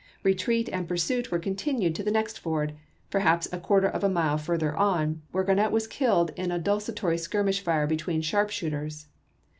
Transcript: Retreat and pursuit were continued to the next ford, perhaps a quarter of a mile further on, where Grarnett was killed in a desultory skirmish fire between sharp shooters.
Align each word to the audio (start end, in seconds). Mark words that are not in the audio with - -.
Retreat 0.23 0.67
and 0.73 0.87
pursuit 0.87 1.29
were 1.29 1.37
continued 1.37 1.93
to 1.93 2.01
the 2.01 2.09
next 2.09 2.39
ford, 2.39 2.73
perhaps 3.11 3.47
a 3.53 3.59
quarter 3.59 3.85
of 3.87 4.03
a 4.03 4.09
mile 4.09 4.39
further 4.39 4.75
on, 4.75 5.21
where 5.31 5.43
Grarnett 5.43 5.69
was 5.71 5.85
killed 5.85 6.31
in 6.35 6.49
a 6.49 6.57
desultory 6.57 7.19
skirmish 7.19 7.61
fire 7.63 7.85
between 7.85 8.23
sharp 8.23 8.49
shooters. 8.49 9.05